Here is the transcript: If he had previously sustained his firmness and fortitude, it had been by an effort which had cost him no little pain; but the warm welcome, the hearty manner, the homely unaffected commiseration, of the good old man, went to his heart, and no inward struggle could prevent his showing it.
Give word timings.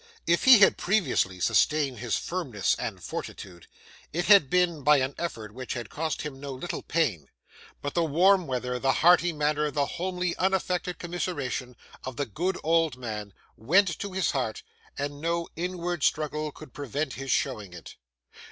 If 0.25 0.45
he 0.45 0.57
had 0.57 0.79
previously 0.79 1.39
sustained 1.39 1.99
his 1.99 2.17
firmness 2.17 2.75
and 2.79 3.03
fortitude, 3.03 3.67
it 4.11 4.25
had 4.25 4.49
been 4.49 4.81
by 4.83 4.97
an 4.97 5.13
effort 5.19 5.53
which 5.53 5.75
had 5.75 5.91
cost 5.91 6.23
him 6.23 6.39
no 6.39 6.53
little 6.53 6.81
pain; 6.81 7.29
but 7.83 7.93
the 7.93 8.03
warm 8.03 8.47
welcome, 8.47 8.81
the 8.81 8.91
hearty 8.93 9.31
manner, 9.31 9.69
the 9.69 9.85
homely 9.85 10.35
unaffected 10.37 10.97
commiseration, 10.97 11.75
of 12.03 12.15
the 12.17 12.25
good 12.25 12.57
old 12.63 12.97
man, 12.97 13.31
went 13.55 13.99
to 13.99 14.13
his 14.13 14.31
heart, 14.31 14.63
and 14.97 15.21
no 15.21 15.47
inward 15.55 16.01
struggle 16.01 16.51
could 16.51 16.73
prevent 16.73 17.13
his 17.13 17.29
showing 17.29 17.71
it. 17.71 17.93